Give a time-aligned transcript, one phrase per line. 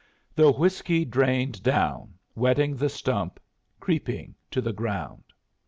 [0.33, 3.39] The whiskey drained down, wetting the stump,
[3.79, 5.25] creeping to the ground.